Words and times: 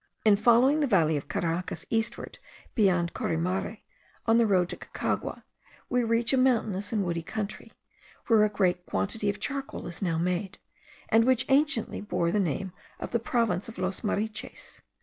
In 0.25 0.35
following 0.35 0.79
the 0.79 0.87
valley 0.87 1.15
of 1.15 1.27
Caracas 1.27 1.85
eastward 1.91 2.39
beyond 2.73 3.13
Caurimare, 3.13 3.81
on 4.25 4.39
the 4.39 4.47
road 4.47 4.69
to 4.69 4.75
Caucagua, 4.75 5.43
we 5.89 6.03
reach 6.03 6.33
a 6.33 6.37
mountainous 6.37 6.91
and 6.91 7.05
woody 7.05 7.21
country, 7.21 7.71
where 8.25 8.43
a 8.43 8.49
great 8.49 8.87
quantity 8.87 9.29
of 9.29 9.39
charcoal 9.39 9.85
is 9.85 10.01
now 10.01 10.17
made, 10.17 10.57
and 11.09 11.25
which 11.25 11.45
anciently 11.49 12.01
bore 12.01 12.31
the 12.31 12.39
name 12.39 12.73
of 12.99 13.11
the 13.11 13.19
Province 13.19 13.69
of 13.69 13.77
Los 13.77 14.01
Mariches. 14.01 14.81